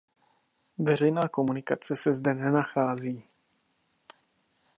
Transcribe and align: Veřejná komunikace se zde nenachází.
Veřejná 0.77 1.27
komunikace 1.27 1.95
se 1.95 2.13
zde 2.13 2.33
nenachází. 2.33 3.23